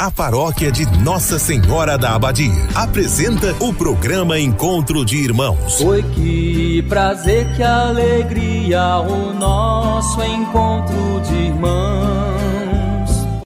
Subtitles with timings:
[0.00, 5.80] A paróquia de Nossa Senhora da Abadia apresenta o programa Encontro de Irmãos.
[5.80, 12.37] Oi, que prazer, que alegria, o nosso encontro de irmãos.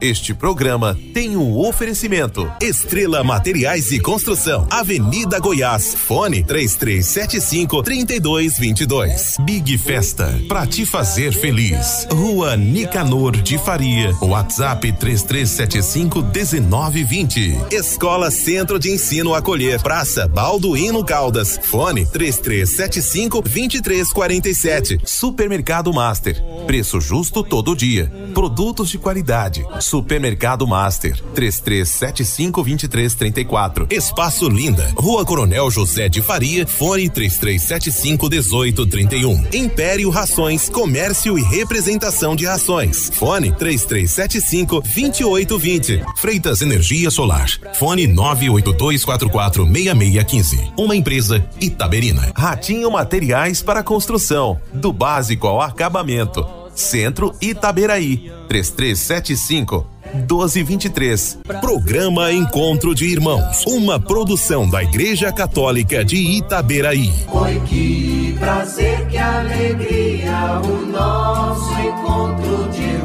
[0.00, 2.50] Este programa tem um oferecimento.
[2.58, 9.36] Estrela Materiais e Construção, Avenida Goiás, fone 3375 3222.
[9.40, 12.08] Big Festa, pra te fazer feliz.
[12.10, 17.58] Rua Nicanor de Faria, WhatsApp 3375 1920.
[17.70, 24.98] Escola Centro de Ensino Acolher, Praça Balduíno Caldas, fone 3375 2347.
[25.04, 28.10] Supermercado Master, preço justo todo dia.
[28.32, 33.92] Produtos de qualidade Supermercado Master, 33752334.
[33.92, 39.52] Espaço Linda, Rua Coronel José de Faria, fone 33751831.
[39.52, 43.10] Império Rações, Comércio e Representação de Rações.
[43.12, 46.04] Fone 33752820.
[46.16, 47.48] Freitas Energia Solar.
[47.74, 50.72] Fone 982446615.
[50.78, 52.30] Uma empresa Itaberina.
[52.36, 56.59] Ratinho Materiais para Construção, do básico ao acabamento.
[56.74, 61.38] Centro Itaberaí, 3375 1223.
[61.60, 67.12] Programa Encontro de Irmãos, uma produção da Igreja Católica de Itaberaí.
[67.32, 72.99] Oi, que prazer, que alegria, o nosso encontro de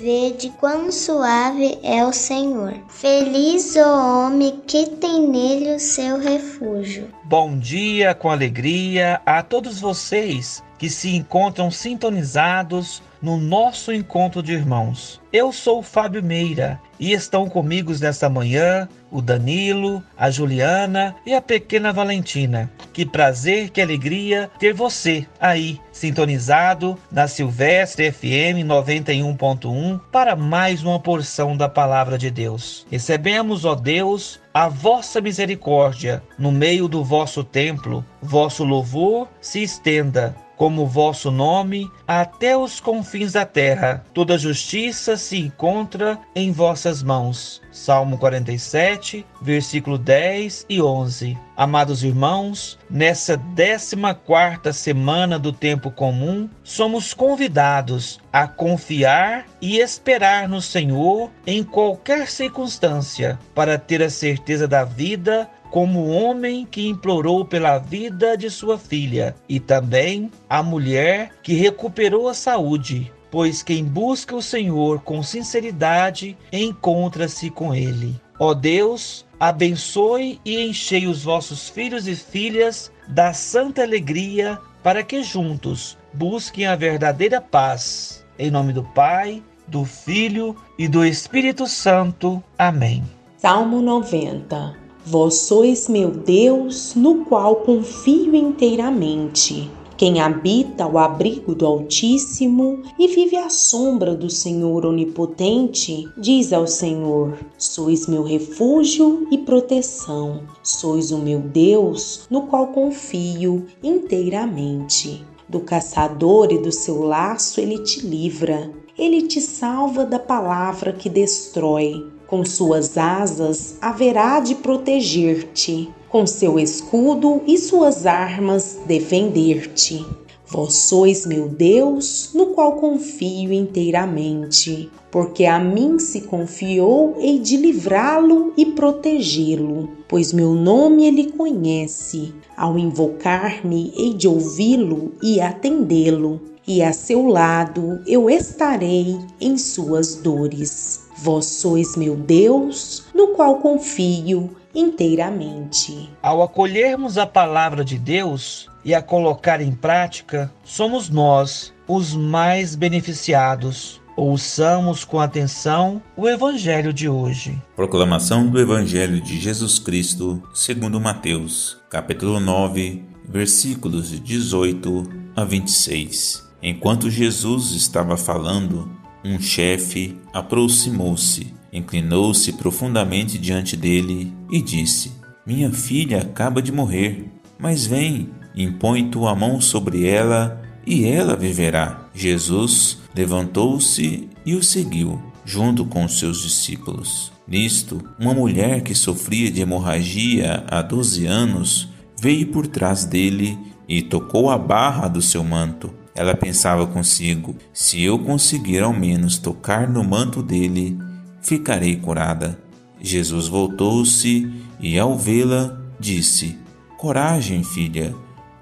[0.00, 2.74] vede quão suave é o Senhor.
[2.88, 7.08] Feliz o homem que tem nele o seu refúgio.
[7.24, 14.52] Bom dia com alegria a todos vocês que se encontram sintonizados no nosso encontro de
[14.52, 15.18] irmãos.
[15.32, 21.40] Eu sou Fábio Meira e estão comigo nesta manhã o Danilo, a Juliana e a
[21.40, 22.70] pequena Valentina.
[22.92, 31.00] Que prazer, que alegria ter você aí, sintonizado na Silvestre FM 91.1 para mais uma
[31.00, 32.86] porção da palavra de Deus.
[32.90, 40.43] Recebemos, ó Deus, a vossa misericórdia no meio do vosso templo, vosso louvor se estenda
[40.56, 44.04] como vosso nome até os confins da terra.
[44.12, 47.62] Toda justiça se encontra em vossas mãos.
[47.72, 51.36] Salmo 47, versículo 10 e 11.
[51.56, 60.48] Amados irmãos, nessa 14 quarta semana do tempo comum, somos convidados a confiar e esperar
[60.48, 66.86] no Senhor em qualquer circunstância, para ter a certeza da vida como o homem que
[66.86, 73.60] implorou pela vida de sua filha, e também a mulher que recuperou a saúde, pois
[73.60, 78.14] quem busca o Senhor com sinceridade encontra-se com ele.
[78.38, 85.24] Ó Deus, abençoe e enchei os vossos filhos e filhas da santa alegria, para que
[85.24, 88.24] juntos busquem a verdadeira paz.
[88.38, 92.40] Em nome do Pai, do Filho e do Espírito Santo.
[92.56, 93.02] Amém.
[93.38, 99.70] Salmo 90 Vós sois meu Deus, no qual confio inteiramente.
[99.98, 106.66] Quem habita o abrigo do Altíssimo e vive à sombra do Senhor Onipotente, diz ao
[106.66, 115.22] Senhor: Sois meu refúgio e proteção, sois o meu Deus, no qual confio inteiramente.
[115.46, 121.10] Do caçador e do seu laço ele te livra, ele te salva da palavra que
[121.10, 130.04] destrói com suas asas haverá de proteger-te, com seu escudo e suas armas defender-te.
[130.46, 137.56] Vós sois meu Deus, no qual confio inteiramente, porque a mim se confiou, hei de
[137.56, 142.32] livrá-lo e protegê-lo, pois meu nome ele conhece.
[142.56, 150.14] Ao invocar-me, hei de ouvi-lo e atendê-lo, e a seu lado eu estarei em suas
[150.14, 151.03] dores.
[151.16, 156.10] Vós sois meu Deus, no qual confio inteiramente.
[156.22, 162.74] Ao acolhermos a palavra de Deus e a colocar em prática, somos nós os mais
[162.74, 164.00] beneficiados.
[164.16, 167.60] Ouçamos com atenção o Evangelho de hoje.
[167.74, 175.02] Proclamação do Evangelho de Jesus Cristo, segundo Mateus, capítulo 9, versículos 18
[175.34, 176.48] a 26.
[176.62, 178.88] Enquanto Jesus estava falando,
[179.24, 185.12] um chefe aproximou-se, inclinou-se profundamente diante dele e disse:
[185.46, 187.24] Minha filha acaba de morrer,
[187.58, 192.08] mas vem, impõe tua mão sobre ela e ela viverá.
[192.14, 197.32] Jesus levantou-se e o seguiu, junto com seus discípulos.
[197.48, 201.88] Nisto, uma mulher que sofria de hemorragia há doze anos
[202.20, 205.92] veio por trás dele e tocou a barra do seu manto.
[206.14, 210.96] Ela pensava consigo: se eu conseguir ao menos tocar no manto dele,
[211.42, 212.58] ficarei curada.
[213.00, 214.50] Jesus voltou-se
[214.80, 216.56] e, ao vê-la, disse:
[216.96, 218.14] Coragem, filha,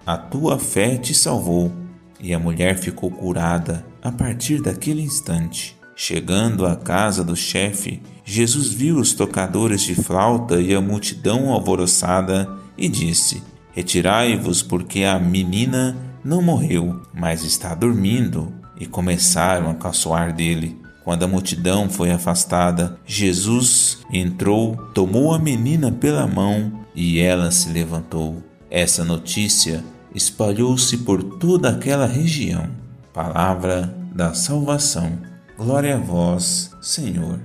[0.06, 1.70] a tua fé te salvou.
[2.18, 5.76] E a mulher ficou curada a partir daquele instante.
[5.94, 12.48] Chegando à casa do chefe, Jesus viu os tocadores de flauta e a multidão alvoroçada
[12.78, 18.52] e disse: Retirai-vos, porque a menina não morreu, mas está dormindo.
[18.78, 20.80] E começaram a caçoar dele.
[21.04, 27.70] Quando a multidão foi afastada, Jesus entrou, tomou a menina pela mão e ela se
[27.70, 28.42] levantou.
[28.70, 29.84] Essa notícia
[30.14, 32.70] espalhou-se por toda aquela região.
[33.12, 35.18] Palavra da salvação.
[35.56, 37.40] Glória a vós, Senhor.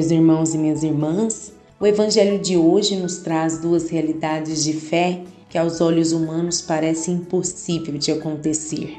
[0.00, 5.20] Meus irmãos e minhas irmãs, o Evangelho de hoje nos traz duas realidades de fé
[5.46, 8.96] que aos olhos humanos parece impossível de acontecer.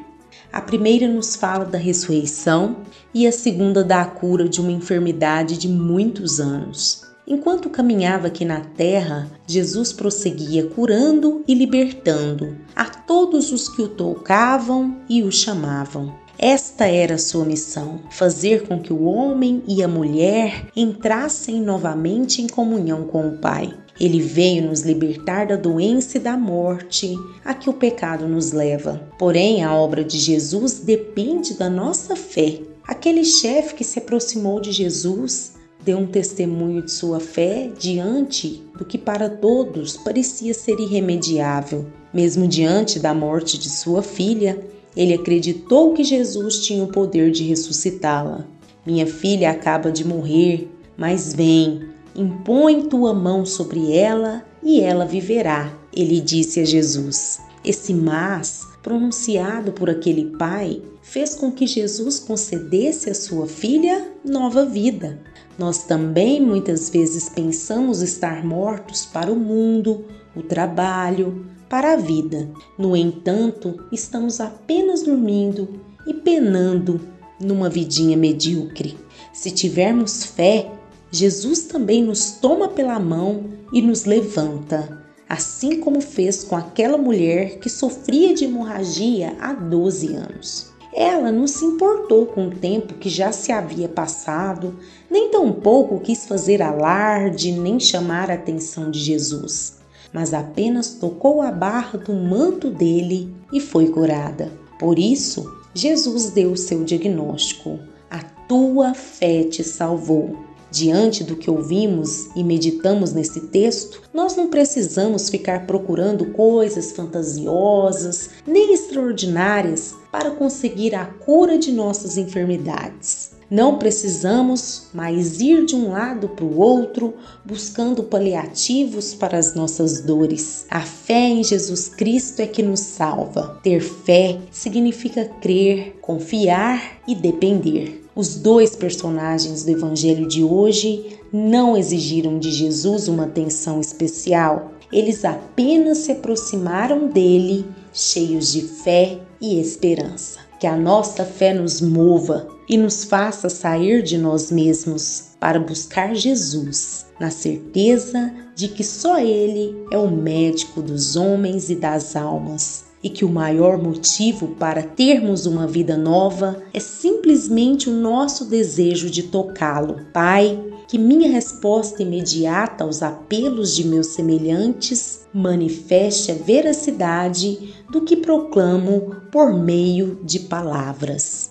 [0.53, 2.81] A primeira nos fala da ressurreição
[3.15, 7.01] e a segunda da cura de uma enfermidade de muitos anos.
[7.25, 13.89] Enquanto caminhava aqui na terra, Jesus prosseguia curando e libertando a todos os que o
[13.89, 16.20] tocavam e o chamavam.
[16.37, 22.47] Esta era sua missão: fazer com que o homem e a mulher entrassem novamente em
[22.47, 23.73] comunhão com o Pai.
[23.99, 29.07] Ele veio nos libertar da doença e da morte a que o pecado nos leva.
[29.19, 32.59] Porém, a obra de Jesus depende da nossa fé.
[32.87, 38.85] Aquele chefe que se aproximou de Jesus deu um testemunho de sua fé diante do
[38.85, 41.85] que para todos parecia ser irremediável.
[42.13, 44.59] Mesmo diante da morte de sua filha,
[44.95, 48.45] ele acreditou que Jesus tinha o poder de ressuscitá-la.
[48.85, 55.71] Minha filha acaba de morrer, mas vem, impõe tua mão sobre ela e ela viverá.
[55.95, 57.39] Ele disse a Jesus.
[57.63, 64.65] Esse mas, pronunciado por aquele pai, fez com que Jesus concedesse à sua filha nova
[64.65, 65.19] vida.
[65.57, 70.05] Nós também muitas vezes pensamos estar mortos para o mundo,
[70.35, 72.49] o trabalho, para a vida.
[72.77, 75.69] No entanto, estamos apenas dormindo
[76.05, 76.99] e penando
[77.39, 78.97] numa vidinha medíocre.
[79.31, 80.69] Se tivermos fé,
[81.09, 87.57] Jesus também nos toma pela mão e nos levanta, assim como fez com aquela mulher
[87.59, 90.71] que sofria de hemorragia há 12 anos.
[90.93, 94.77] Ela não se importou com o tempo que já se havia passado,
[95.09, 99.79] nem tampouco quis fazer alarde nem chamar a atenção de Jesus
[100.13, 104.51] mas apenas tocou a barra do manto dele e foi curada.
[104.79, 110.51] Por isso, Jesus deu seu diagnóstico: A tua fé te salvou.
[110.71, 118.29] Diante do que ouvimos e meditamos nesse texto, nós não precisamos ficar procurando coisas fantasiosas
[118.47, 123.30] nem extraordinárias para conseguir a cura de nossas enfermidades.
[123.51, 129.99] Não precisamos mais ir de um lado para o outro buscando paliativos para as nossas
[129.99, 130.65] dores.
[130.69, 133.59] A fé em Jesus Cristo é que nos salva.
[133.61, 138.07] Ter fé significa crer, confiar e depender.
[138.15, 145.25] Os dois personagens do Evangelho de hoje não exigiram de Jesus uma atenção especial, eles
[145.25, 150.39] apenas se aproximaram dele cheios de fé e esperança.
[150.57, 156.15] Que a nossa fé nos mova e nos faça sair de nós mesmos para buscar
[156.15, 162.85] Jesus, na certeza de que só Ele é o médico dos homens e das almas
[163.03, 169.09] e que o maior motivo para termos uma vida nova é simplesmente o nosso desejo
[169.09, 170.05] de tocá-lo.
[170.13, 178.15] Pai, que minha resposta imediata aos apelos de meus semelhantes manifeste a veracidade do que
[178.15, 181.50] proclamo por meio de palavras.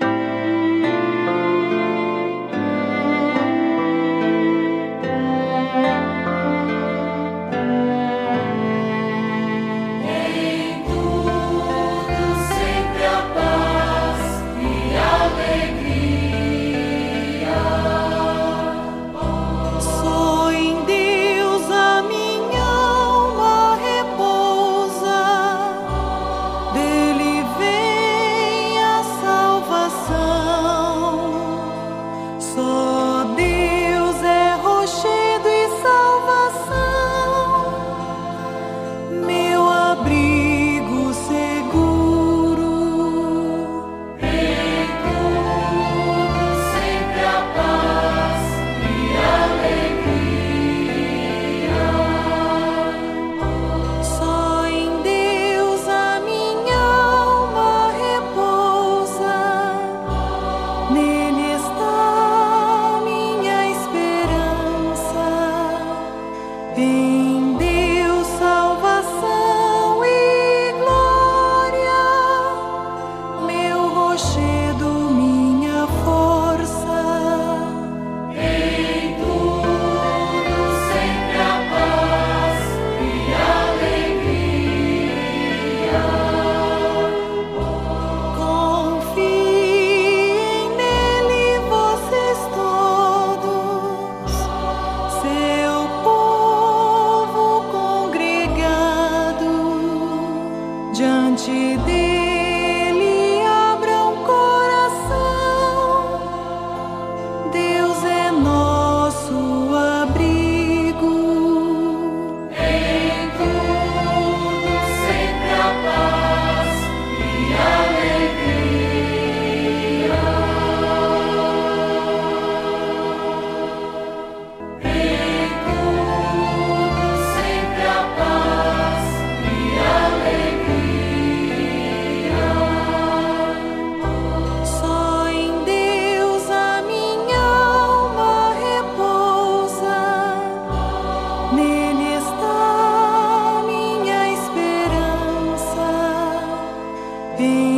[147.41, 147.70] be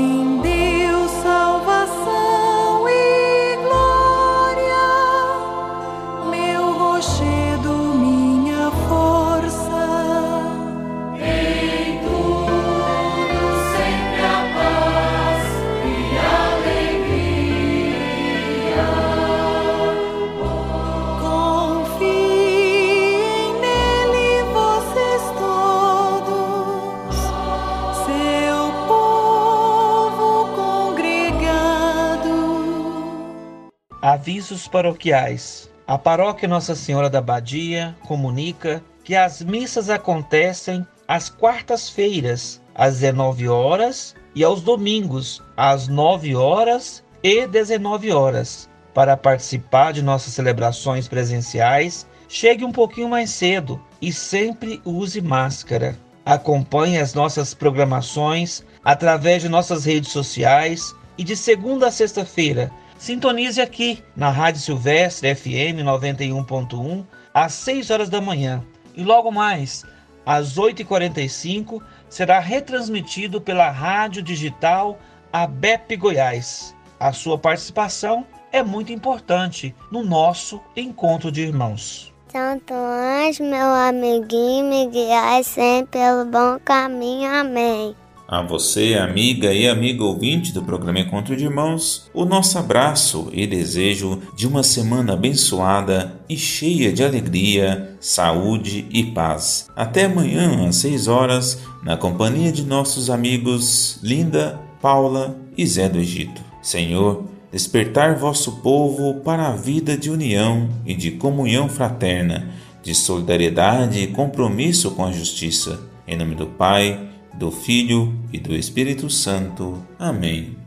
[34.14, 35.72] avisos paroquiais.
[35.88, 43.50] A paróquia Nossa Senhora da Badia comunica que as missas acontecem às quartas-feiras, às 19
[43.50, 48.70] horas, e aos domingos, às 9 horas e 19 horas.
[48.94, 55.98] Para participar de nossas celebrações presenciais, chegue um pouquinho mais cedo e sempre use máscara.
[56.24, 62.72] Acompanhe as nossas programações através de nossas redes sociais e de segunda a sexta-feira.
[62.98, 68.64] Sintonize aqui na Rádio Silvestre FM 91.1 às 6 horas da manhã.
[68.96, 69.84] E logo mais,
[70.26, 75.00] às 8h45, será retransmitido pela rádio digital
[75.32, 76.76] ABEP Goiás.
[77.00, 82.14] A sua participação é muito importante no nosso encontro de irmãos.
[82.32, 87.30] Santo anjo, meu amiguinho, me guiai sempre pelo bom caminho.
[87.30, 87.96] Amém.
[88.34, 93.46] A você, amiga e amigo ouvinte do programa Encontro de Irmãos, o nosso abraço e
[93.46, 99.68] desejo de uma semana abençoada e cheia de alegria, saúde e paz.
[99.76, 106.00] Até amanhã às 6 horas, na companhia de nossos amigos Linda, Paula e Zé do
[106.00, 106.42] Egito.
[106.60, 112.50] Senhor, despertar vosso povo para a vida de união e de comunhão fraterna,
[112.82, 115.80] de solidariedade e compromisso com a justiça.
[116.08, 119.82] Em nome do Pai, do Filho e do Espírito Santo.
[120.00, 120.63] Amém.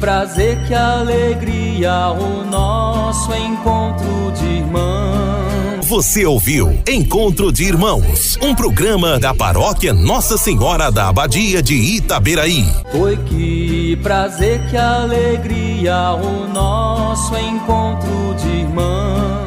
[0.00, 5.86] Prazer, que alegria, o nosso encontro de irmãos.
[5.86, 12.64] Você ouviu Encontro de Irmãos, um programa da paróquia Nossa Senhora da Abadia de Itaberaí.
[12.90, 19.43] Foi que prazer, que alegria, o nosso encontro de irmãos.